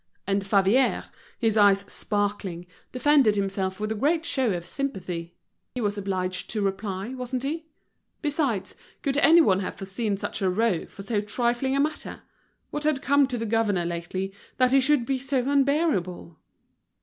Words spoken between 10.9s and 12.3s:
so trifling a matter?